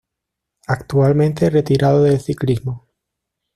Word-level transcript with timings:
Actualmente 0.65 1.47
retirado 1.51 2.01
del 2.01 2.19
ciclismo. 2.19 2.87